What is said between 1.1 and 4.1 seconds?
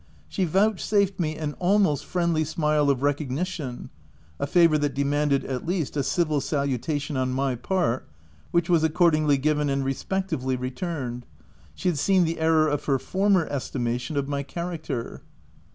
me an almost friendly smile of re cognition—